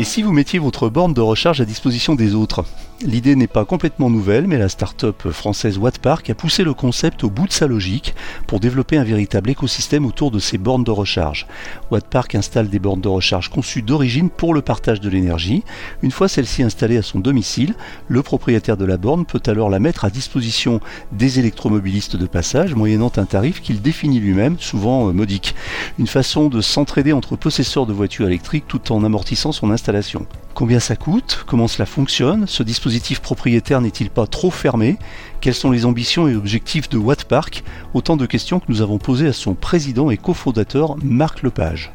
[0.00, 2.64] Et si vous mettiez votre borne de recharge à disposition des autres?
[3.02, 7.30] L'idée n'est pas complètement nouvelle, mais la start-up française Wattpark a poussé le concept au
[7.30, 8.14] bout de sa logique
[8.46, 11.46] pour développer un véritable écosystème autour de ces bornes de recharge.
[11.90, 15.64] Wattpark installe des bornes de recharge conçues d'origine pour le partage de l'énergie.
[16.02, 17.74] Une fois celle-ci installée à son domicile,
[18.08, 20.78] le propriétaire de la borne peut alors la mettre à disposition
[21.10, 25.54] des électromobilistes de passage, moyennant un tarif qu'il définit lui-même, souvent euh, modique.
[25.98, 30.26] Une façon de s'entraider entre possesseurs de voitures électriques tout en amortissant son installation.
[30.60, 34.98] Combien ça coûte Comment cela fonctionne Ce dispositif propriétaire n'est-il pas trop fermé
[35.40, 37.64] Quelles sont les ambitions et objectifs de Wattpark
[37.94, 41.94] Autant de questions que nous avons posées à son président et cofondateur Marc Lepage.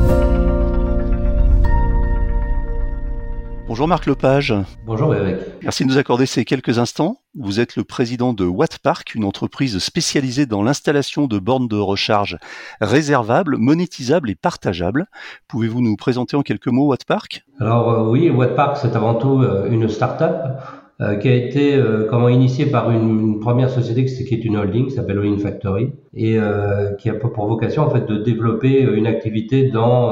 [3.71, 4.53] Bonjour Marc Lepage.
[4.85, 5.37] Bonjour Eric.
[5.63, 7.21] Merci de nous accorder ces quelques instants.
[7.39, 12.37] Vous êtes le président de Wattpark, une entreprise spécialisée dans l'installation de bornes de recharge
[12.81, 15.05] réservables, monétisables et partageables.
[15.47, 19.71] Pouvez-vous nous présenter en quelques mots Wattpark Alors euh, oui, Wattpark c'est avant tout euh,
[19.71, 20.35] une start-up
[21.01, 24.85] euh, qui a été euh, comment initiée par une, première société qui est une holding
[24.85, 29.07] qui s'appelle Oil Factory et euh, qui a pour vocation en fait de développer une
[29.07, 30.11] activité dans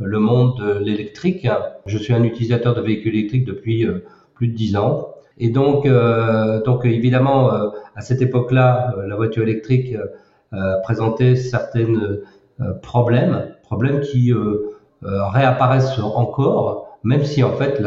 [0.00, 1.46] le monde de l'électrique.
[1.86, 3.86] Je suis un utilisateur de véhicules électriques depuis
[4.34, 5.08] plus de dix ans.
[5.38, 5.86] Et donc,
[6.64, 7.50] donc évidemment,
[7.96, 9.94] à cette époque-là, la voiture électrique
[10.82, 11.94] présentait certains
[12.82, 14.32] problèmes, problèmes qui
[15.02, 17.82] réapparaissent encore même si en fait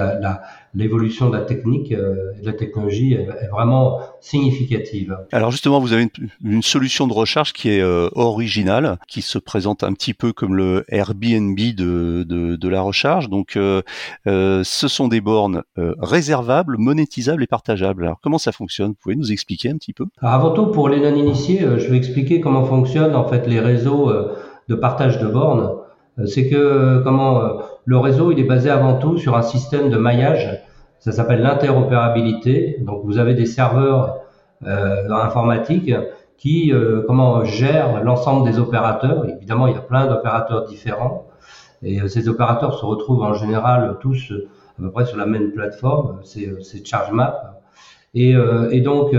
[0.73, 5.17] l'évolution la, de la technique euh, et de la technologie est, vraiment significative.
[5.31, 6.07] Alors justement, vous avez
[6.43, 10.55] une, solution de recharge qui est euh, originale, qui se présente un petit peu comme
[10.55, 13.29] le Airbnb de, de, de la recharge.
[13.29, 13.81] Donc, euh,
[14.27, 18.05] euh ce sont des bornes réservables, monétisables et partageables.
[18.05, 18.89] Alors comment ça fonctionne?
[18.89, 20.05] Vous pouvez nous expliquer un petit peu?
[20.21, 24.11] Alors, Avant tout, pour les non-initiés, je vais expliquer comment fonctionnent en fait les réseaux
[24.69, 25.69] de partage de bornes.
[26.19, 27.49] Euh, c'est que euh, comment euh,
[27.85, 30.61] le réseau il est basé avant tout sur un système de maillage.
[30.99, 32.77] Ça s'appelle l'interopérabilité.
[32.81, 34.19] Donc vous avez des serveurs
[34.65, 35.93] euh, informatiques
[36.37, 36.73] qui
[37.07, 39.25] comment gèrent l'ensemble des opérateurs.
[39.29, 41.27] Évidemment, il y a plein d'opérateurs différents
[41.83, 44.33] et ces opérateurs se retrouvent en général tous
[44.77, 46.19] à peu près sur la même plateforme.
[46.23, 47.61] C'est c'est ChargeMap.
[48.13, 48.35] Et,
[48.71, 49.15] et donc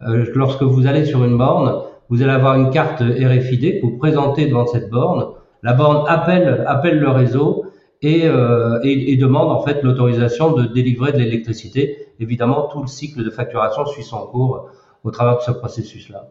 [0.00, 4.46] lorsque vous allez sur une borne, vous allez avoir une carte RFID que vous présentez
[4.46, 5.26] devant cette borne
[5.62, 7.66] la borne appelle, le réseau
[8.02, 8.80] et, euh,
[9.18, 12.08] demande en fait l'autorisation de délivrer de l'électricité.
[12.18, 14.68] Évidemment, tout le cycle de facturation suit son cours
[15.04, 16.28] au travers de ce processus-là.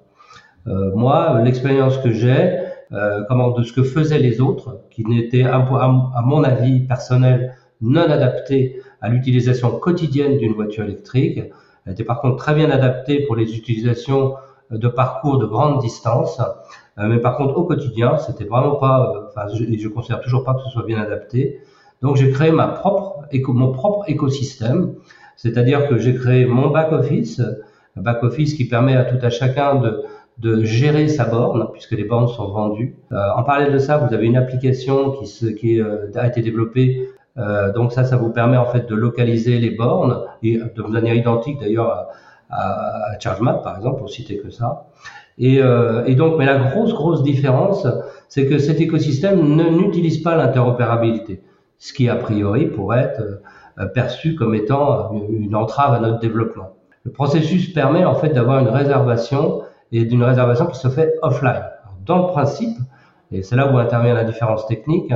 [0.67, 2.59] Euh, moi, l'expérience que j'ai,
[2.91, 3.21] euh,
[3.57, 5.59] de ce que faisaient les autres, qui n'étaient à,
[6.23, 11.39] mon avis personnel non adaptés à l'utilisation quotidienne d'une voiture électrique,
[11.85, 14.35] elle était par contre très bien adaptée pour les utilisations
[14.69, 16.39] de parcours de grande distance.
[17.01, 20.43] Euh, mais par contre, au quotidien, c'était vraiment pas, euh, enfin, je, je considère toujours
[20.43, 21.59] pas que ce soit bien adapté.
[22.01, 24.93] Donc, j'ai créé ma propre, mon propre écosystème.
[25.35, 27.41] C'est-à-dire que j'ai créé mon back-office,
[27.97, 32.27] un back-office qui permet à tout à chacun de, gérer sa borne, puisque les bornes
[32.27, 32.95] sont vendues.
[33.11, 35.81] Euh, en parallèle de ça, vous avez une application qui,
[36.15, 37.09] a été développée.
[37.75, 41.59] Donc ça, ça vous permet en fait de localiser les bornes et de manière identique
[41.59, 42.09] d'ailleurs
[42.49, 44.87] à, à ChargeMap, par exemple, pour citer que ça.
[45.37, 47.87] Et, euh, et, donc, mais la grosse, grosse différence,
[48.27, 49.41] c'est que cet écosystème
[49.77, 51.41] n'utilise pas l'interopérabilité,
[51.77, 53.41] ce qui a priori pourrait être
[53.79, 56.75] euh, perçu comme étant une entrave à notre développement.
[57.03, 61.63] Le processus permet en fait d'avoir une réservation et d'une réservation qui se fait offline.
[62.05, 62.77] Dans le principe,
[63.31, 65.13] et c'est là où intervient la différence technique,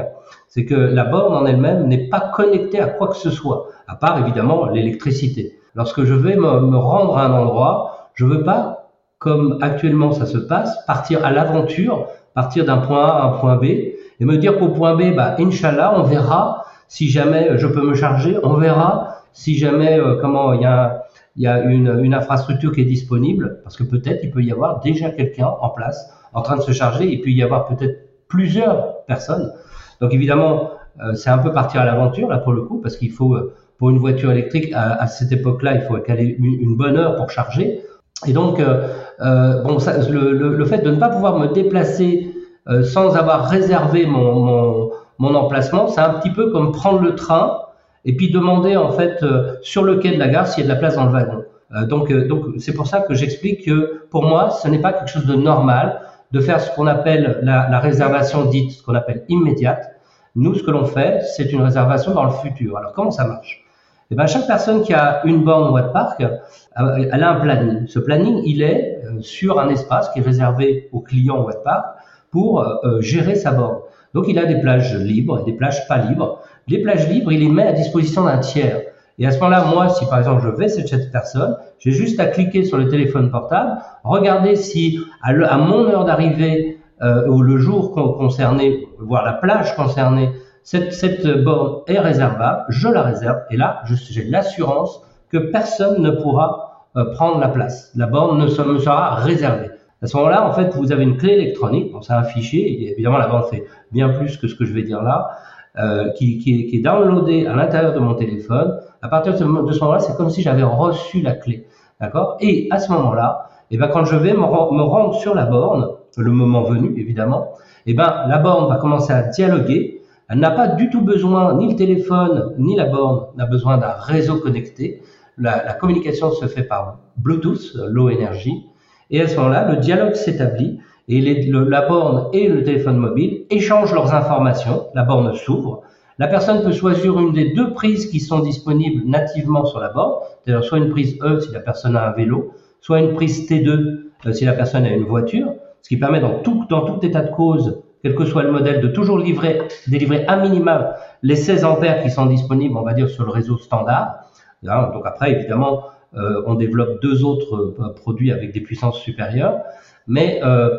[0.48, 3.96] c'est que la borne en elle-même n'est pas connectée à quoi que ce soit, à
[3.96, 5.60] part évidemment l'électricité.
[5.76, 8.75] Lorsque je vais me, rendre à un endroit, je veux pas
[9.20, 13.56] comme actuellement ça se passe, partir à l'aventure, partir d'un point A à un point
[13.58, 17.82] B, et me dire qu'au point B, bah, Inch'Allah, on verra si jamais je peux
[17.82, 21.04] me charger, on verra si jamais euh, comment il y a,
[21.36, 24.80] y a une, une, infrastructure qui est disponible, parce que peut-être il peut y avoir
[24.80, 29.06] déjà quelqu'un en place en train de se charger, et puis y avoir peut-être plusieurs
[29.06, 29.54] personnes.
[30.02, 30.72] Donc évidemment,
[31.04, 33.54] euh, c'est un peu partir à l'aventure là pour le coup, parce qu'il faut euh,
[33.78, 37.30] pour une voiture électrique à, cette époque-là, il faut qu'elle ait une bonne heure pour
[37.30, 37.84] charger.
[38.26, 38.88] Et donc, euh,
[39.22, 42.34] euh, bon, ça, le, le, le, fait de ne pas pouvoir me déplacer
[42.68, 47.16] euh, sans avoir réservé mon, mon, mon emplacement, c'est un petit peu comme prendre le
[47.16, 47.60] train
[48.04, 49.24] et puis demander en fait
[49.62, 51.44] sur le quai de la gare s'il y a de la place dans le wagon.
[51.88, 55.26] donc donc c'est pour ça que j'explique que pour moi ce n'est pas quelque chose
[55.26, 56.02] de normal
[56.32, 59.92] de faire ce qu'on appelle la, la réservation dite, ce qu'on appelle immédiate.
[60.36, 62.78] Nous, ce que l'on fait, c'est une réservation dans le futur.
[62.78, 63.65] Alors comment ça marche?
[64.12, 67.88] Eh ben, chaque personne qui a une borne Wattpark, elle a un planning.
[67.88, 71.86] Ce planning, il est sur un espace qui est réservé aux clients Wattpark
[72.30, 73.80] pour euh, gérer sa borne.
[74.14, 76.42] Donc il a des plages libres et des plages pas libres.
[76.68, 78.82] Les plages libres, il les met à disposition d'un tiers.
[79.18, 82.20] Et à ce moment-là, moi, si par exemple je vais chez cette personne, j'ai juste
[82.20, 87.58] à cliquer sur le téléphone portable, regarder si à, mon heure d'arrivée euh, ou le
[87.58, 90.30] jour concerné, voire la plage concernée,
[90.66, 95.02] cette, cette borne est réservable, je la réserve et là, j'ai l'assurance
[95.32, 97.92] que personne ne pourra euh, prendre la place.
[97.96, 99.70] La borne ne me sera réservée.
[100.02, 103.20] À ce moment-là, en fait, vous avez une clé électronique, bon, un fichier, et évidemment
[103.20, 105.30] la borne fait bien plus que ce que je vais dire là,
[105.78, 108.80] euh, qui, qui, qui est downloadé à l'intérieur de mon téléphone.
[109.04, 111.68] À partir de ce, moment-là, c'est comme si j'avais reçu la clé.
[112.02, 112.38] D'accord?
[112.40, 115.90] Et à ce moment-là, eh ben, quand je vais me, me, rendre sur la borne,
[116.18, 117.50] le moment venu évidemment,
[117.86, 120.02] eh ben, la borne va commencer à dialoguer.
[120.30, 123.92] Elle n'a pas du tout besoin, ni le téléphone, ni la borne n'a besoin d'un
[123.92, 125.02] réseau connecté.
[125.38, 128.66] La, communication se fait par Bluetooth, low energy.
[129.12, 133.46] Et à ce moment-là, le dialogue s'établit et le, la borne et le téléphone mobile
[133.52, 134.88] échangent leurs informations.
[134.96, 135.84] La borne s'ouvre.
[136.18, 140.22] La personne peut choisir une des deux prises qui sont disponibles nativement sur la borne,
[140.44, 144.06] c'est-à-dire soit une prise E si la personne a un vélo, soit une prise T2
[144.26, 147.22] euh, si la personne a une voiture, ce qui permet dans tout, dans tout état
[147.22, 150.90] de cause, quel que soit le modèle, de toujours livrer, délivrer un minimum
[151.24, 154.18] les 16 ampères qui sont disponibles, on va dire, sur le réseau standard.
[154.62, 155.86] Donc après, évidemment,
[156.16, 159.60] euh, on développe deux autres euh, produits avec des puissances supérieures,
[160.06, 160.78] mais euh,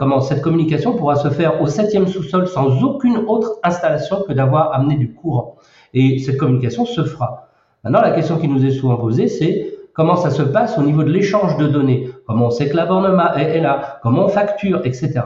[0.00, 4.74] comment cette communication pourra se faire au septième sous-sol sans aucune autre installation que d'avoir
[4.74, 5.58] amené du courant.
[5.92, 7.50] Et cette communication se fera.
[7.84, 11.04] Maintenant, la question qui nous est souvent posée, c'est comment ça se passe au niveau
[11.04, 12.10] de l'échange de données?
[12.26, 13.06] Comment on sait que la borne
[13.36, 15.20] est là, comment on facture, etc.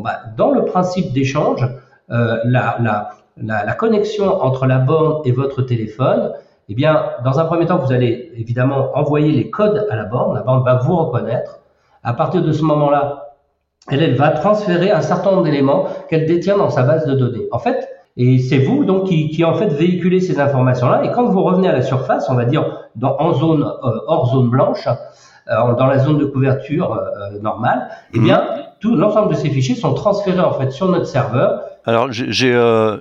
[0.00, 1.66] Bah, dans le principe d'échange,
[2.10, 6.32] euh, la, connexion entre la borne et votre téléphone,
[6.68, 10.34] eh bien, dans un premier temps, vous allez évidemment envoyer les codes à la borne.
[10.34, 11.60] La borne va vous reconnaître.
[12.02, 13.34] À partir de ce moment-là,
[13.90, 17.46] elle, va transférer un certain nombre d'éléments qu'elle détient dans sa base de données.
[17.52, 21.04] En fait, et c'est vous donc qui, en fait véhiculez ces informations-là.
[21.04, 24.48] Et quand vous revenez à la surface, on va dire en zone euh, hors zone
[24.48, 24.88] blanche,
[25.48, 26.98] euh, dans la zone de couverture
[27.42, 28.44] normale, eh bien
[28.84, 32.96] l'ensemble de ces fichiers sont transférés en fait sur notre serveur alors j'ai euh,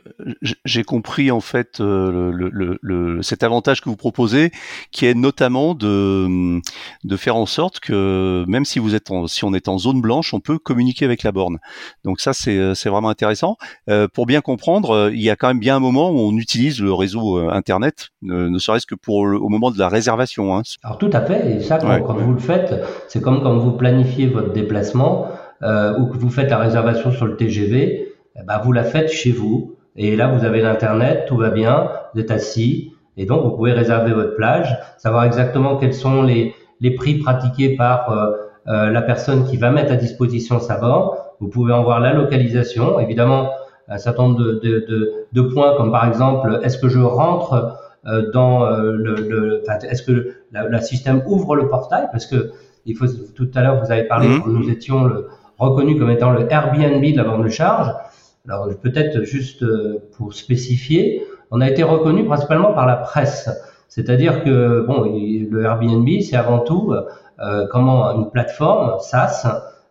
[0.66, 4.52] j'ai compris en fait euh, le, le, le, cet avantage que vous proposez,
[4.92, 6.60] qui est notamment de
[7.06, 10.02] de faire en sorte que même si vous êtes en, si on est en zone
[10.02, 11.60] blanche, on peut communiquer avec la borne.
[12.04, 13.56] Donc ça c'est euh, c'est vraiment intéressant.
[13.90, 16.82] Euh, pour bien comprendre, il y a quand même bien un moment où on utilise
[16.82, 20.58] le réseau internet, ne, serait-ce que pour au moment de la réservation.
[20.58, 20.64] Hein.
[20.84, 21.56] Alors tout à fait.
[21.56, 25.30] Et ça quand, quand vous le faites, c'est comme quand vous planifiez votre déplacement
[25.63, 29.31] ou que vous faites la réservation sur le TGV eh ben, vous la faites chez
[29.31, 29.75] vous.
[29.95, 33.74] Et là, vous avez l'internet, tout va bien, vous êtes assis, et donc vous pouvez
[33.74, 38.31] réserver votre plage, savoir exactement quels sont les, les prix pratiqués par euh,
[38.68, 41.15] euh, la personne qui va mettre à disposition sa borne.
[41.39, 43.51] Vous pouvez en voir la localisation, évidemment
[43.88, 47.77] un certain nombre de, de, de, de points comme par exemple est-ce que je rentre
[48.08, 52.08] euh, dans euh, le, le enfin, est-ce que le système ouvre le portail?
[52.13, 52.51] Parce que
[52.86, 54.43] il faut tout à l'heure vous avez parlé mmh.
[54.48, 55.27] nous étions le,
[55.63, 57.91] reconnu comme étant le Airbnb de la borne de charge
[58.48, 63.50] alors peut-être juste euh, pour spécifier, on a été reconnu principalement par la presse.
[63.88, 66.93] C'est-à-dire que bon, le Airbnb, c'est avant tout
[67.39, 69.48] euh, comment une plateforme SaaS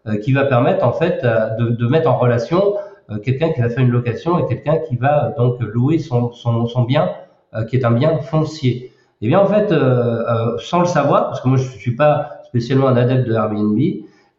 [0.06, 1.24] euh, qui va permettre en fait
[1.58, 2.74] de, mettre en relation
[3.10, 6.30] euh, quelqu'un qui va faire une location et quelqu'un qui va donc louer son,
[6.86, 7.10] bien,
[7.68, 8.92] qui est un bien foncier.
[9.20, 9.72] Et eh bien en fait,
[10.58, 13.78] sans le savoir, parce que moi je suis pas spécialement un adepte de Airbnb,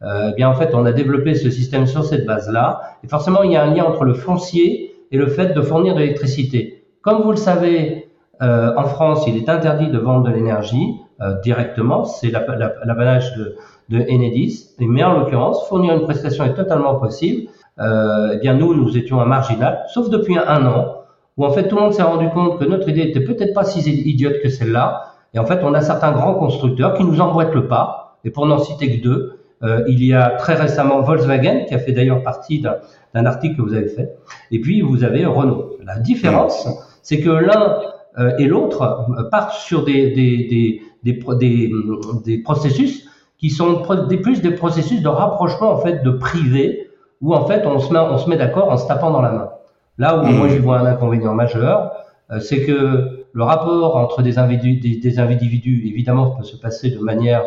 [0.03, 2.81] euh, eh bien en fait on a développé ce système sur cette base-là.
[3.03, 5.95] Et forcément il y a un lien entre le foncier et le fait de fournir
[5.95, 6.86] de l'électricité.
[7.01, 8.10] Comme vous le savez,
[8.41, 13.55] euh, en France il est interdit de vendre de l'énergie euh, directement, c'est l'apanage de,
[13.89, 14.72] de Enedis.
[14.79, 17.50] Mais en l'occurrence, fournir une prestation est totalement possible.
[17.79, 20.98] Euh, eh bien nous, nous étions à marginal, sauf depuis un, an,
[21.38, 23.63] où en fait tout le monde s'est rendu compte que notre idée était peut-être pas
[23.63, 25.13] si idiote que celle-là.
[25.33, 28.17] Et en fait, on a certains grands constructeurs qui nous emboîtent le pas.
[28.24, 31.79] Et pour n'en citer que deux, euh, il y a très récemment Volkswagen, qui a
[31.79, 34.13] fait d'ailleurs partie d'un article que vous avez fait.
[34.51, 35.77] Et puis, vous avez Renault.
[35.86, 36.67] La différence,
[37.01, 37.79] c'est que l'un
[38.20, 41.72] euh, et l'autre euh, partent sur des, des, des, des,
[42.25, 46.89] des, processus qui sont des, plus des processus de rapprochement en fait de privé,
[47.22, 49.32] où en fait on se met, on se met d'accord en se tapant dans la
[49.32, 49.50] main.
[49.98, 51.91] Là où moi j'y vois un inconvénient majeur,
[52.39, 57.43] c'est que le rapport entre des individus, des, individus, évidemment, peut se passer de manière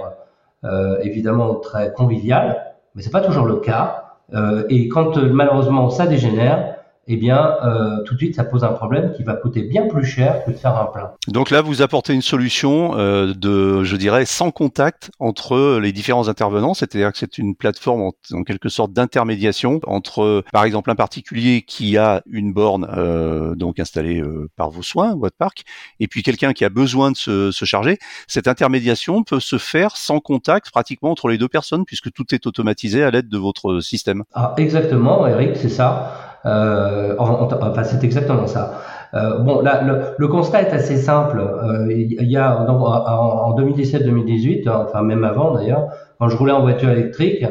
[1.03, 4.07] évidemment très conviviale, mais c'est pas toujours le cas.
[4.35, 6.76] Euh, et quand malheureusement ça dégénère,
[7.09, 10.05] eh bien, euh, tout de suite, ça pose un problème qui va coûter bien plus
[10.05, 11.13] cher que de faire un plein.
[11.29, 16.29] Donc là, vous apportez une solution euh, de, je dirais, sans contact entre les différents
[16.29, 21.63] intervenants, c'est-à-dire que c'est une plateforme en, quelque sorte d'intermédiation entre, par exemple, un particulier
[21.63, 25.65] qui a une borne euh, donc installée euh, par vos soins, votre parc,
[26.01, 27.99] et puis quelqu'un qui a besoin de se, se, charger.
[28.27, 32.47] Cette intermédiation peut se faire sans contact pratiquement entre les deux personnes, puisque tout est
[32.47, 34.25] automatisé à l'aide de votre système.
[34.35, 36.26] Ah, exactement, Eric, c'est ça.
[36.47, 38.81] Euh, enfin, c'est exactement ça.
[39.15, 39.83] Euh, bon, là,
[40.17, 41.41] le, constat est assez simple.
[41.41, 45.89] Euh, il y a en, 2017-2018, enfin même avant d'ailleurs,
[46.19, 47.45] quand je roulais en voiture électrique,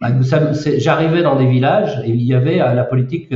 [0.00, 0.08] bah,
[0.76, 3.34] j'arrivais dans des villages et il y avait la politique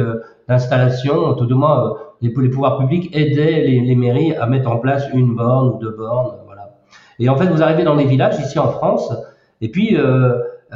[0.48, 4.76] d'installation, tout du moins les, les, pouvoirs publics aidaient les, les, mairies à mettre en
[4.76, 6.70] place une borne ou deux bornes, voilà.
[7.18, 9.10] Et en fait, vous arrivez dans des villages ici en France,
[9.62, 9.96] et puis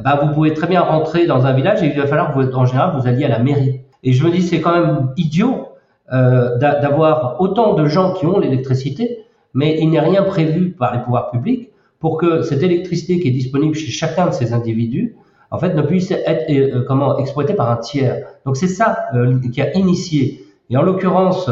[0.03, 2.55] bah, vous pouvez très bien rentrer dans un village et il va falloir que vous,
[2.55, 3.84] en général vous alliez à la mairie.
[4.05, 5.69] Et je me dis, c'est quand même idiot
[6.13, 11.03] euh, d'avoir autant de gens qui ont l'électricité, mais il n'est rien prévu par les
[11.03, 15.17] pouvoirs publics pour que cette électricité qui est disponible chez chacun de ces individus,
[15.51, 18.27] en fait, ne puisse être euh, comment exploitée par un tiers.
[18.45, 20.45] Donc c'est ça euh, qui a initié.
[20.69, 21.51] Et en l'occurrence,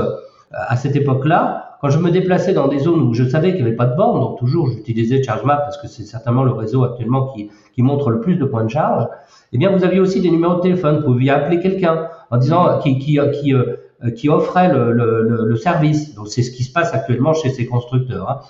[0.53, 3.67] à cette époque-là, quand je me déplaçais dans des zones où je savais qu'il n'y
[3.67, 7.35] avait pas de borne, donc toujours j'utilisais ChargeMap parce que c'est certainement le réseau actuellement
[7.35, 7.51] qui,
[7.83, 9.09] montre le plus de points de charge,
[9.53, 12.79] eh bien vous aviez aussi des numéros de téléphone, vous pouviez appeler quelqu'un en disant
[12.79, 16.15] qui, qui, qui, euh, qui offrait le, service.
[16.15, 18.31] Donc c'est ce qui se passe actuellement chez ces constructeurs.
[18.31, 18.41] Hein.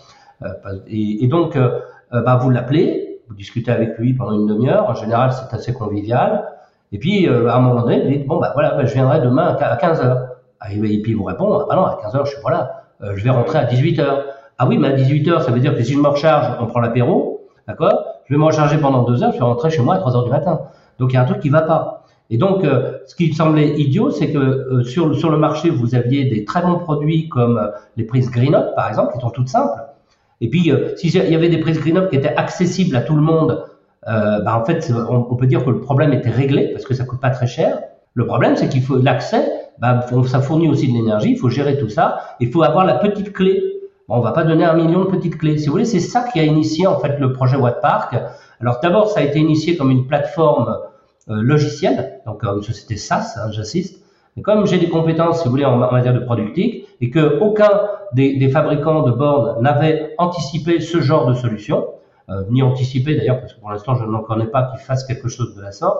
[0.67, 4.91] Euh, et, donc euh, bah, vous l'appelez, vous discutez avec lui pendant une demi-heure.
[4.91, 6.45] En général c'est assez convivial.
[6.93, 9.57] Et puis à un moment donné, vous dites bon bah voilà, bah, je viendrai demain
[9.59, 10.29] à 15 heures.
[10.61, 12.51] Ah, et, puis il vous répond ah bah non à 15 heures je suis pas
[12.51, 14.25] là, je vais rentrer à 18 heures.
[14.59, 16.67] Ah oui mais à 18 heures ça veut dire que si je me recharge, on
[16.67, 18.05] prend l'apéro, d'accord?
[18.27, 20.25] Je vais me recharger pendant deux heures, je vais rentrer chez moi à 3 heures
[20.25, 20.61] du matin.
[20.99, 22.03] Donc il y a un truc qui va pas.
[22.33, 25.69] Et donc, euh, ce qui me semblait idiot, c'est que euh, sur, sur le marché,
[25.69, 27.67] vous aviez des très bons produits comme euh,
[27.99, 29.79] les prises Green par exemple, qui sont toutes simples.
[30.41, 33.65] Et puis, s'il y avait des prises Green qui étaient accessibles à tout le monde,
[34.05, 37.21] bah, en fait, on, peut dire que le problème était réglé parce que ça coûte
[37.21, 37.79] pas très cher.
[38.15, 41.79] Le problème, c'est qu'il faut l'accès, bah, ça fournit aussi de l'énergie, il faut gérer
[41.79, 43.62] tout ça, il faut avoir la petite clé.
[44.09, 45.59] Bon, on va pas donner un million de petites clés.
[45.59, 48.17] Si vous voulez, c'est ça qui a initié en fait le projet Wattpark.
[48.61, 50.79] Alors d'abord, ça a été initié comme une plateforme
[51.29, 54.02] euh, logiciel, donc une société SaaS, hein, j'assiste.
[54.37, 57.71] Mais comme j'ai des compétences, si vous voulez, en, matière de productique, et que aucun
[58.14, 61.87] des, des fabricants de bornes n'avait anticipé ce genre de solution,
[62.29, 65.29] euh, ni anticipé d'ailleurs, parce que pour l'instant je n'en connais pas qui fasse quelque
[65.29, 65.99] chose de la sorte,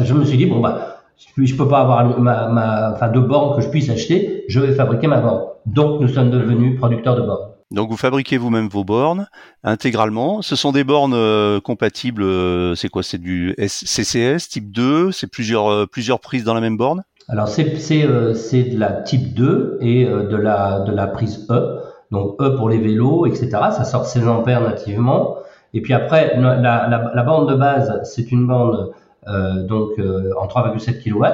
[0.00, 1.01] je me suis dit bon bah
[1.36, 4.74] je peux pas avoir ma, ma, enfin, de bornes que je puisse acheter, je vais
[4.74, 5.44] fabriquer ma borne.
[5.66, 7.52] Donc nous sommes devenus producteurs de bornes.
[7.72, 9.28] Donc vous fabriquez vous-même vos bornes
[9.64, 10.42] intégralement.
[10.42, 12.22] Ce sont des bornes euh, compatibles.
[12.22, 13.02] Euh, c'est quoi?
[13.02, 17.02] C'est du CCS type 2 C'est plusieurs euh, plusieurs prises dans la même borne?
[17.28, 21.78] Alors c'est de la type 2 et de la de la prise E.
[22.10, 23.48] Donc E pour les vélos, etc.
[23.70, 25.36] Ça sort 16 ampères nativement.
[25.72, 28.90] Et puis après la, la, la borne de base, c'est une borne
[29.26, 31.24] donc en 3,7 kW.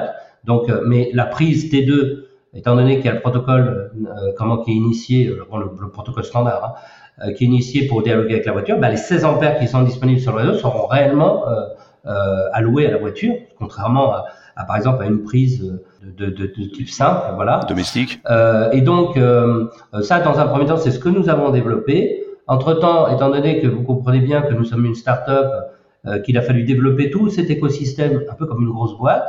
[0.45, 4.71] Donc mais la prise T2 étant donné qu'il y a le protocole euh, comment qui
[4.71, 8.53] est initié, euh, le, protocole standard, hein, euh, qui est initié pour dialoguer avec la
[8.53, 11.43] voiture, bah, les 16 ampères qui sont disponibles sur le réseau seront réellement
[12.53, 14.13] alloués à la voiture, contrairement
[14.55, 17.59] à, par exemple à une prise de, de, de, type simple, voilà.
[17.67, 18.19] Domestique.
[18.71, 19.19] et donc
[20.01, 22.23] ça, dans un premier temps, c'est ce que nous avons développé.
[22.47, 25.51] Entre temps, étant donné que vous comprenez bien que nous sommes une start-up,
[26.23, 29.27] qu'il a fallu développer tout cet écosystème un peu comme une grosse boîte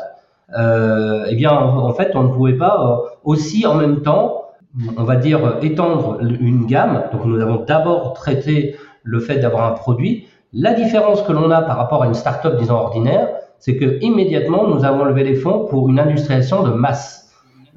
[0.58, 4.50] euh, eh bien, en, fait, on ne pouvait pas euh, aussi en même temps,
[4.96, 7.04] on va dire, étendre une gamme.
[7.12, 10.26] Donc, nous avons d'abord traité le fait d'avoir un produit.
[10.52, 14.66] La différence que l'on a par rapport à une start-up, disons, ordinaire, c'est que immédiatement,
[14.66, 17.20] nous avons levé les fonds pour une industrialisation de masse.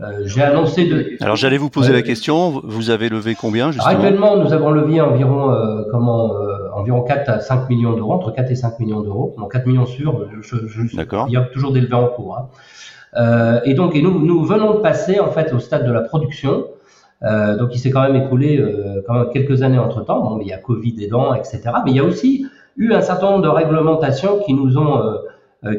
[0.01, 1.17] Euh, j'ai annoncé de.
[1.21, 2.61] Alors j'allais vous poser la question.
[2.63, 3.93] Vous avez levé combien justement?
[3.93, 8.31] Actuellement, nous avons levé environ euh, comment euh, environ 4 à 5 millions d'euros, entre
[8.31, 9.35] 4 et 5 millions d'euros.
[9.37, 10.27] Donc 4 millions sûrs.
[10.93, 11.25] D'accord.
[11.27, 12.37] Il y a toujours des levées en cours.
[12.37, 12.49] Hein.
[13.15, 16.01] Euh, et donc, et nous, nous venons de passer en fait au stade de la
[16.01, 16.65] production.
[17.23, 18.63] Euh, donc il s'est quand même écoulé
[19.07, 20.21] quand même quelques années entre temps.
[20.21, 21.61] Bon, mais il y a Covid aidant, etc.
[21.85, 25.19] Mais il y a aussi eu un certain nombre de réglementations qui nous ont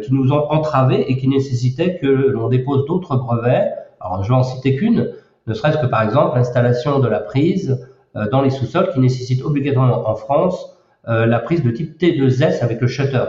[0.02, 3.70] qui nous ont entravés et qui nécessitaient que l'on dépose d'autres brevets
[4.04, 5.12] alors, je vais en citer qu'une,
[5.46, 7.86] ne serait-ce que par exemple l'installation de la prise
[8.16, 10.73] euh, dans les sous-sols qui nécessite obligatoirement en France
[11.08, 13.24] euh, la prise de type T2S avec le shutter.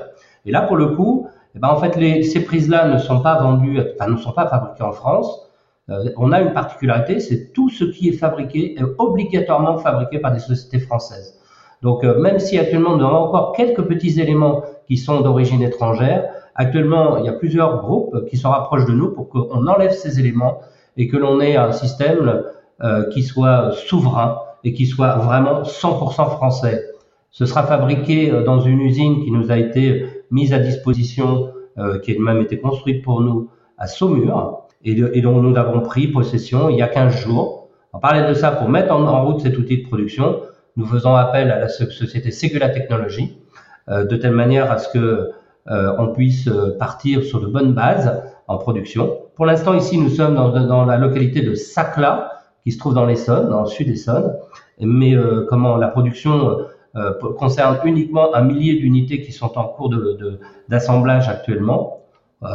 [0.46, 3.42] Et là, pour le coup, eh ben, en fait, les, ces prises-là ne sont pas
[3.42, 5.50] vendues, enfin, ne sont pas fabriquées en France.
[6.18, 10.40] on a une particularité, c'est tout ce qui est fabriqué est obligatoirement fabriqué par des
[10.40, 11.40] sociétés françaises.
[11.84, 16.24] Donc même si actuellement nous avons encore quelques petits éléments qui sont d'origine étrangère,
[16.56, 20.20] actuellement il y a plusieurs groupes qui se rapprochent de nous pour qu'on enlève ces
[20.20, 20.62] éléments
[20.98, 22.44] et que l'on ait un système
[23.12, 26.95] qui soit souverain et qui soit vraiment 100% français.
[27.38, 32.00] Ce sera fabriqué euh, dans une usine qui nous a été mise à disposition, euh,
[32.00, 36.70] qui a même été construite pour nous à Saumur, et, dont nous avons pris possession
[36.70, 37.68] il y a 15 jours.
[37.92, 40.44] On parlait de ça pour mettre en, route cet outil de production.
[40.78, 43.38] Nous faisons appel à la société Segula Technologies,
[43.90, 45.32] euh, de telle manière à ce que
[45.68, 49.18] on puisse partir sur de bonnes bases en production.
[49.36, 53.08] Pour l'instant, ici, nous sommes dans, dans la localité de Sacla, qui se trouve dans
[53.08, 54.36] l'Essonne, dans le sud Essonne.
[54.80, 56.60] Mais euh, comment la production
[56.96, 59.94] euh, concerne uniquement un millier d'unités qui sont en cours
[60.70, 62.06] d'assemblage actuellement.
[62.44, 62.48] Euh,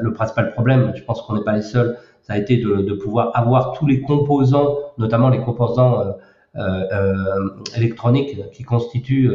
[0.00, 3.30] le principal problème, je pense qu'on n'est pas les seuls, ça a été de, pouvoir
[3.34, 6.12] avoir tous les composants, notamment les composants euh,
[6.58, 9.32] euh, électroniques qui constituent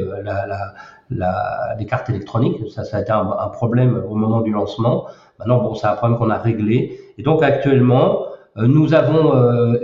[1.09, 2.57] les cartes électroniques.
[2.69, 5.07] Ça, a été un, problème au moment du lancement.
[5.39, 6.99] Maintenant, bon, c'est un problème qu'on a réglé.
[7.17, 9.33] Et donc actuellement, nous avons,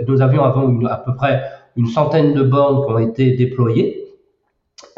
[0.06, 1.42] nous avions avant à peu près
[1.76, 4.09] une centaine de bornes qui ont été déployées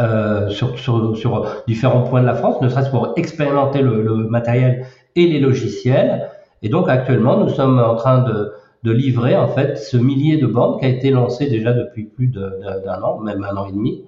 [0.01, 4.15] euh, sur, sur, sur, différents points de la France, ne serait-ce pour expérimenter le, le,
[4.15, 4.87] matériel
[5.17, 6.29] et les logiciels.
[6.63, 10.47] Et donc actuellement, nous sommes en train de, de livrer en fait ce millier de
[10.47, 14.05] bornes qui a été lancé déjà depuis plus d'un an, même un an et demi,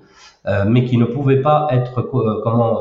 [0.46, 2.80] euh, mais qui ne pouvait pas être comment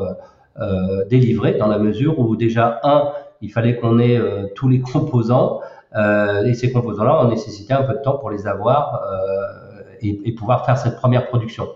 [0.60, 3.10] euh, délivré dans la mesure où déjà un,
[3.42, 4.20] il fallait qu'on ait
[4.56, 5.60] tous les composants
[5.96, 10.20] euh, et ces composants-là ont nécessité un peu de temps pour les avoir euh, et,
[10.26, 11.68] et, pouvoir faire cette première production.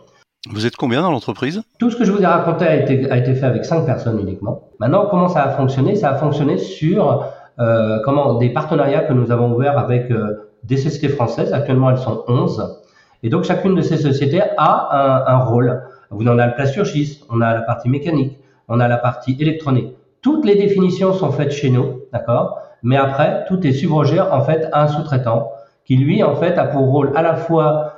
[0.50, 1.62] Vous êtes combien dans l'entreprise?
[1.80, 4.70] Tout ce que je vous ai raconté a été, fait avec cinq personnes uniquement.
[4.80, 5.96] Maintenant, comment ça a fonctionné?
[5.96, 7.26] Ça a fonctionné sur
[7.60, 11.54] euh, comment des partenariats que nous avons ouverts avec euh, des sociétés françaises.
[11.54, 12.82] Actuellement, elles sont 11.
[13.24, 15.82] Et donc, chacune de ces sociétés a un, rôle.
[16.12, 19.96] Vous en avez le plasturgiste, on a la partie mécanique, on a la partie électronique.
[20.22, 22.60] Toutes les définitions sont faites chez nous, d'accord?
[22.84, 25.52] Mais après, tout est subrogé en fait à un sous-traitant
[25.84, 27.97] qui lui en fait a pour rôle à la fois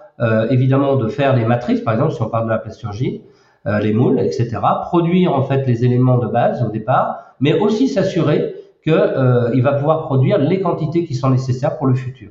[0.50, 3.22] évidemment de faire les matrices, par exemple si on parle de la plasturgie,
[3.68, 7.90] euh, les moules, etc., produire en fait les éléments de base au départ, mais aussi
[7.90, 8.56] s'assurer
[8.86, 12.30] que euh, va pouvoir produire les quantités qui sont nécessaires pour le futur.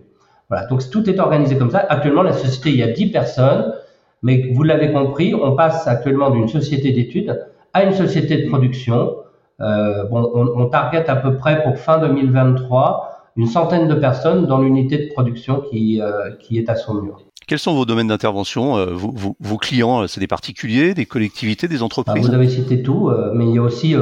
[0.49, 1.85] Voilà, donc tout est organisé comme ça.
[1.91, 3.75] Actuellement, la société, il y a 10 personnes,
[4.23, 9.17] mais vous l'avez compris, on passe actuellement d'une société d'études à une société de production
[9.61, 14.47] euh, bon, on, on target à peu près pour fin 2023 une centaine de personnes
[14.47, 17.21] dans l'unité de production qui, euh, qui est à son mur.
[17.49, 21.67] Quels sont vos domaines d'intervention euh, vos, vos, vos, clients, c'est des particuliers, des collectivités,
[21.67, 23.97] des entreprises Vous avez cité tout, mais il y a aussi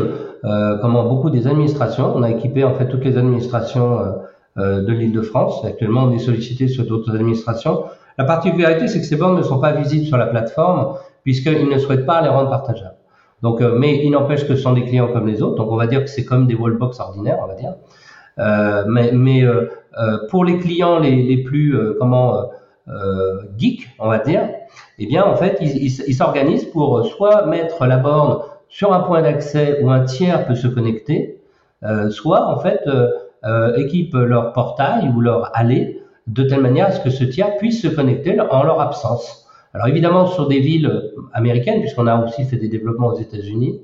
[0.46, 2.14] euh, comment beaucoup des administrations.
[2.14, 3.98] On a équipé en fait toutes les administrations
[4.58, 5.64] euh, de l'Île-de-France.
[5.64, 7.84] Actuellement, on est sollicité sur d'autres administrations.
[8.16, 11.78] La particularité, c'est que ces bornes ne sont pas visibles sur la plateforme puisqu'ils ne
[11.78, 12.96] souhaitent pas les rendre partageables.
[13.42, 15.56] Donc, euh, mais il n'empêche que ce sont des clients comme les autres.
[15.56, 17.74] Donc, on va dire que c'est comme des wallbox ordinaires, on va dire.
[18.38, 22.50] Euh, mais mais euh, euh, pour les clients les, les plus comment
[23.58, 24.48] geeks, on va dire,
[24.98, 29.80] eh bien, en fait, ils s'organisent pour soit mettre la borne sur un point d'accès
[29.82, 31.40] où un tiers peut se connecter,
[32.10, 32.88] soit en fait
[33.76, 37.82] équipent leur portail ou leur allée de telle manière à ce que ce tiers puisse
[37.82, 39.46] se connecter en leur absence.
[39.74, 43.82] Alors évidemment, sur des villes américaines, puisqu'on a aussi fait des développements aux États-Unis,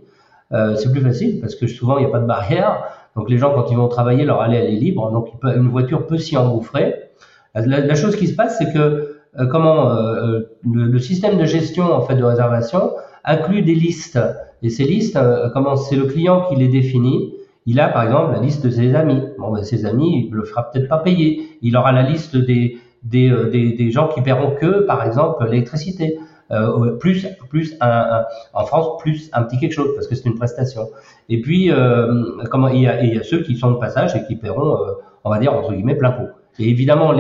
[0.53, 2.85] euh, c'est plus facile parce que souvent il n'y a pas de barrière.
[3.17, 5.11] Donc les gens, quand ils vont travailler, leur allée elle est libre.
[5.11, 7.11] Donc une voiture peut s'y engouffrer.
[7.55, 12.01] La, chose qui se passe, c'est que euh, comment euh, le, système de gestion en
[12.01, 12.93] fait de réservation
[13.25, 14.19] inclut des listes.
[14.63, 15.19] Et ces listes,
[15.53, 17.35] comment c'est le client qui les définit.
[17.67, 19.23] Il a par exemple la liste de ses amis.
[19.39, 21.59] Bon, ben, ses amis, il le fera peut-être pas payer.
[21.63, 22.79] Il aura la liste des
[23.15, 26.19] euh, des, des, gens qui paieront que, par exemple, l'électricité.
[26.51, 30.35] Euh, plus plus un, en France plus un petit quelque chose parce que c'est une
[30.35, 30.91] prestation
[31.31, 34.15] et puis euh, comment il y, a, il y a ceux qui sont de passage
[34.17, 34.93] et qui paieront euh,
[35.25, 37.13] on va dire entre guillemets plein pot et évidemment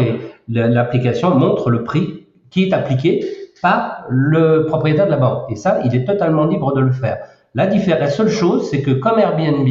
[0.49, 3.25] l'application montre le prix qui est appliqué
[3.63, 5.51] par le propriétaire de la banque.
[5.51, 7.19] Et ça il est totalement libre de le faire.
[7.55, 9.69] La la seule chose c'est que comme Airbnb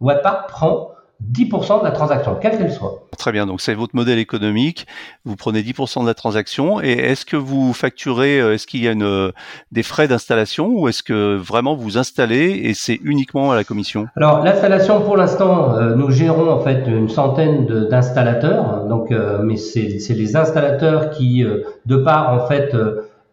[0.00, 0.91] Wattpark prend
[1.30, 3.06] 10% de la transaction, quelle qu'elle soit.
[3.16, 4.86] Très bien, donc c'est votre modèle économique.
[5.24, 8.88] Vous prenez 10% de la transaction et est-ce que vous facturez, euh, est-ce qu'il y
[8.88, 9.30] a une, euh,
[9.70, 14.06] des frais d'installation ou est-ce que vraiment vous installez et c'est uniquement à la commission?
[14.16, 18.86] Alors l'installation, pour l'instant, euh, nous gérons en fait une centaine d'installateurs.
[18.86, 19.10] Donc,
[19.42, 21.44] mais c'est les installateurs qui,
[21.86, 22.74] de part en fait,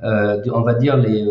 [0.02, 1.25] on va dire les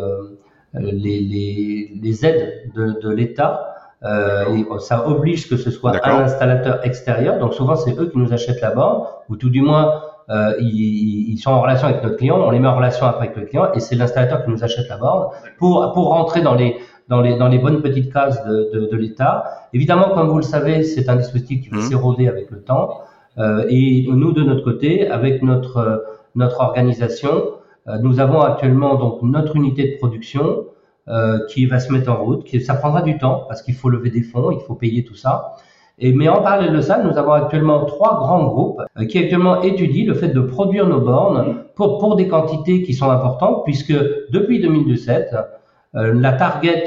[0.74, 6.84] les, les, les aides de, de l'État euh, ça oblige que ce soit un installateur
[6.84, 7.38] extérieur.
[7.38, 11.32] Donc souvent, c'est eux qui nous achètent la borne, ou tout du moins, euh, ils,
[11.32, 12.38] ils, sont en relation avec notre client.
[12.38, 14.98] On les met en relation avec le client, et c'est l'installateur qui nous achète la
[14.98, 16.76] borne pour pour rentrer dans les
[17.08, 19.44] dans les dans les bonnes petites cases de, de, de l'État.
[19.72, 21.82] Évidemment, comme vous le savez, c'est un dispositif qui va mmh.
[21.82, 23.00] s'éroder avec le temps.
[23.38, 27.58] Euh, et nous, de notre côté, avec notre notre organisation,
[27.88, 30.66] euh, nous avons actuellement donc notre unité de production
[31.08, 32.44] euh, qui va se mettre en route.
[32.44, 35.14] Qui, ça prendra du temps parce qu'il faut lever des fonds, il faut payer tout
[35.14, 35.56] ça.
[36.00, 39.62] Et, mais en parallèle de ça, nous avons actuellement trois grands groupes euh, qui actuellement
[39.62, 43.92] étudient le fait de produire nos bornes pour, pour des quantités qui sont importantes, puisque
[44.30, 45.34] depuis 2017,
[45.94, 46.84] euh, la target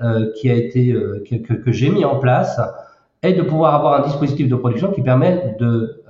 [0.00, 0.92] euh, qui a été
[1.28, 2.60] que, que, que j'ai mis en place
[3.22, 6.02] est de pouvoir avoir un dispositif de production qui permet de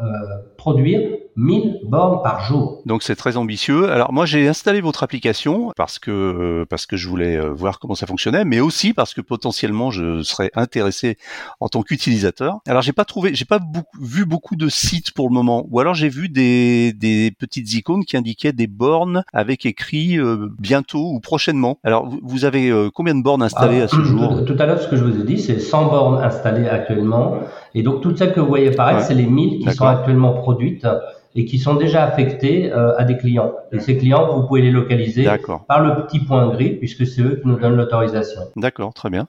[0.57, 1.01] produire
[1.37, 2.74] 1000 bornes par jour.
[2.87, 3.91] Donc c'est très ambitieux.
[3.91, 7.79] Alors moi j'ai installé votre application parce que euh, parce que je voulais euh, voir
[7.79, 11.17] comment ça fonctionnait, mais aussi parce que potentiellement je serais intéressé
[11.61, 12.59] en tant qu'utilisateur.
[12.67, 13.61] Alors j'ai pas trouvé, j'ai pas
[14.01, 18.05] vu beaucoup de sites pour le moment, ou alors j'ai vu des, des petites icônes
[18.05, 21.79] qui indiquaient des bornes avec écrit euh, bientôt ou prochainement.
[21.85, 24.45] Alors vous avez combien de bornes installées à ce ah, jour?
[24.45, 27.39] tout, à l'heure ce que je vous ai dit c'est 100 bornes installées actuellement,
[27.75, 30.87] et donc toutes celles que vous voyez apparaître c'est les 1000 qui sont actuellement produites
[31.37, 33.53] et qui sont déjà affectés euh, à des clients.
[33.73, 35.27] Et ces clients, vous pouvez les localiser
[35.69, 38.43] par le petit point gris, puisque c'est eux qui nous donnent l'autorisation.
[38.55, 39.27] D'accord, très bien.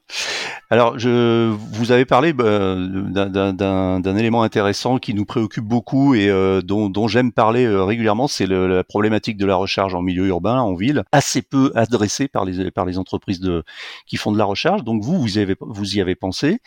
[0.69, 6.61] Alors, je, vous avez parlé bah, d'un élément intéressant qui nous préoccupe beaucoup et euh,
[6.61, 10.59] dont, dont j'aime parler euh, régulièrement, c'est la problématique de la recharge en milieu urbain,
[10.59, 13.63] en ville, assez peu adressée par les, par les entreprises de,
[14.05, 14.83] qui font de la recharge.
[14.83, 16.59] Donc vous, vous y avez, vous y avez pensé.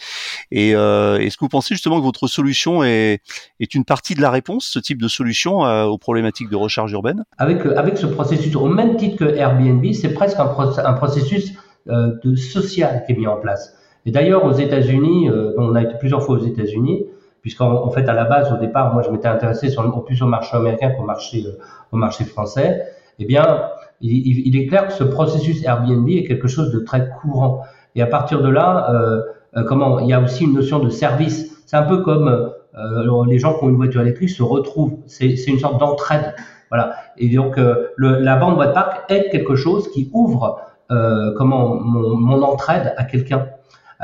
[0.50, 3.20] Et est-ce que vous pensez justement que votre solution est,
[3.60, 7.24] est une partie de la réponse, ce type de solution aux problématiques de recharge urbaine
[7.38, 10.50] avec, avec ce processus, au même titre que Airbnb, c'est presque un,
[10.84, 11.54] un processus
[11.86, 13.78] de social qui est mis en place.
[14.08, 17.04] Et d'ailleurs, aux États-Unis, euh, on a été plusieurs fois aux États-Unis,
[17.42, 20.56] puisqu'en fait, à la base, au départ, moi, je m'étais intéressé sur, plus au marché
[20.56, 21.58] américain qu'au marché, euh,
[21.92, 22.84] au marché français.
[23.18, 23.62] Eh bien,
[24.00, 27.64] il, il, est clair que ce processus Airbnb est quelque chose de très courant.
[27.96, 29.20] Et à partir de là, euh,
[29.58, 31.62] euh comment, il y a aussi une notion de service.
[31.66, 34.98] C'est un peu comme euh, les gens qui ont une voiture électrique se retrouvent.
[35.06, 36.34] C'est une sorte d'entraide.
[36.70, 36.94] Voilà.
[37.16, 40.60] Et donc, le, la bande boîte parc est quelque chose qui ouvre
[40.90, 43.46] comment mon, mon entraide à quelqu'un.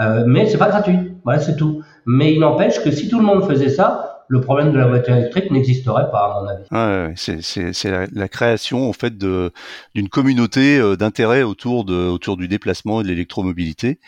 [0.00, 1.16] Euh, mais c'est pas gratuit.
[1.24, 1.82] Voilà, c'est tout.
[2.06, 5.14] Mais il n'empêche que si tout le monde faisait ça, le problème de la voiture
[5.14, 7.14] électrique n'existerait pas, à mon avis.
[7.16, 13.00] C'est la, la, création en fait d'une communauté euh, d'intérêt autour de autour du déplacement
[13.00, 13.98] et de l'électromobilité.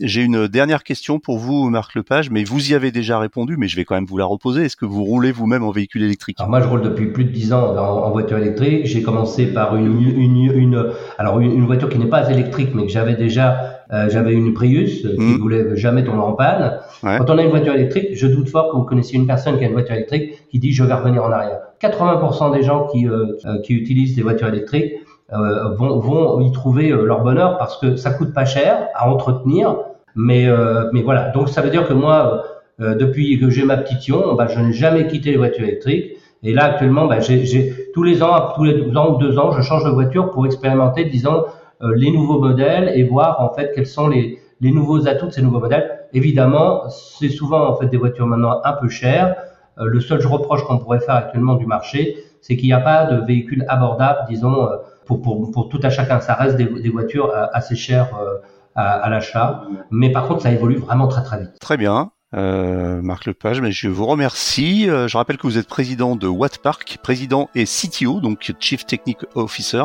[0.00, 3.68] J'ai une dernière question pour vous, Marc Lepage, mais vous y avez déjà répondu, mais
[3.68, 4.64] je vais quand même vous la reposer.
[4.64, 6.36] Est-ce que vous roulez vous-même en véhicule électrique?
[6.40, 8.86] Alors moi, je roule depuis plus de dix ans en, voiture électrique.
[8.86, 12.92] J'ai commencé par une, une, une alors une, voiture qui n'est pas électrique, mais que
[12.92, 15.38] j'avais déjà euh, j'avais une Prius euh, qui mmh.
[15.38, 16.78] voulait jamais tomber en panne.
[17.02, 19.64] Quand on a une voiture électrique, je doute fort que vous connaissiez une personne qui
[19.64, 21.58] a une voiture électrique qui dit je vais revenir en arrière.
[21.82, 24.94] 80% des gens qui, euh, qui utilisent des voitures électriques
[25.32, 29.76] vont, vont y trouver leur bonheur parce que ça coûte pas cher à entretenir.
[30.16, 30.48] Mais,
[30.92, 32.42] mais voilà, donc ça veut dire que moi,
[32.80, 36.16] depuis que j'ai ma petite Ion, bah, je n'ai jamais quitté les voitures électriques.
[36.42, 39.52] Et là, actuellement, bah, j'ai tous les ans, tous les deux ans ou deux ans,
[39.52, 41.50] je change de voiture pour expérimenter, disons, euh,
[41.94, 45.42] les nouveaux modèles et voir en fait quels sont les, les nouveaux atouts de ces
[45.42, 46.00] nouveaux modèles.
[46.12, 49.36] Évidemment, c'est souvent en fait des voitures maintenant un peu chères.
[49.78, 53.04] Euh, le seul reproche qu'on pourrait faire actuellement du marché, c'est qu'il n'y a pas
[53.04, 56.20] de véhicules abordables, disons, euh, pour, pour, pour tout à chacun.
[56.20, 58.10] Ça reste des, des voitures assez chères
[58.74, 59.62] à, à l'achat.
[59.90, 61.58] Mais par contre, ça évolue vraiment très très vite.
[61.60, 62.10] Très bien.
[62.36, 64.88] Euh, Marc Lepage, mais je vous remercie.
[64.88, 69.18] Euh, je rappelle que vous êtes président de Wattpark, président et CTO, donc Chief Technic
[69.34, 69.82] Officer.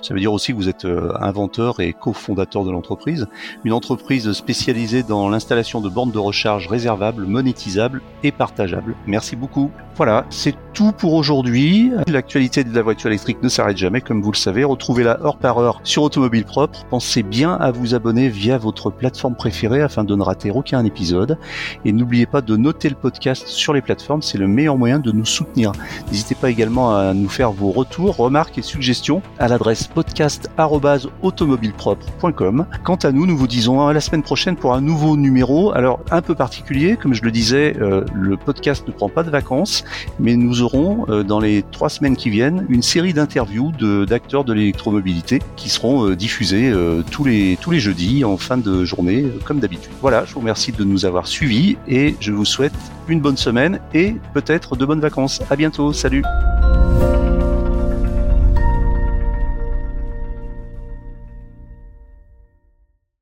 [0.00, 3.26] Ça veut dire aussi que vous êtes euh, inventeur et cofondateur de l'entreprise.
[3.64, 8.94] Une entreprise spécialisée dans l'installation de bornes de recharge réservables, monétisables et partageables.
[9.08, 9.72] Merci beaucoup.
[9.96, 11.90] Voilà, c'est tout pour aujourd'hui.
[12.06, 14.64] L'actualité de la voiture électrique ne s'arrête jamais, comme vous le savez.
[14.64, 16.86] Retrouvez-la heure par heure sur Automobile Propre.
[16.88, 21.36] Pensez bien à vous abonner via votre plateforme préférée afin de ne rater aucun épisode.
[21.84, 25.12] Et n'oubliez pas de noter le podcast sur les plateformes, c'est le meilleur moyen de
[25.12, 25.72] nous soutenir.
[26.08, 32.66] N'hésitez pas également à nous faire vos retours, remarques et suggestions à l'adresse podcast.automobilepropre.com.
[32.84, 35.72] Quant à nous, nous vous disons à la semaine prochaine pour un nouveau numéro.
[35.72, 39.30] Alors, un peu particulier, comme je le disais, euh, le podcast ne prend pas de
[39.30, 39.84] vacances,
[40.18, 43.72] mais nous aurons euh, dans les trois semaines qui viennent une série d'interviews
[44.06, 46.72] d'acteurs de, l'électromobilité qui seront euh, diffusés
[47.10, 49.92] tous, les, tous les jeudis en fin de journée, comme d'habitude.
[50.00, 52.74] Voilà, je vous remercie de nous avoir suivis et je vous souhaite
[53.08, 55.40] une bonne semaine et peut-être de bonnes vacances.
[55.50, 55.92] À bientôt.
[55.92, 56.22] Salut.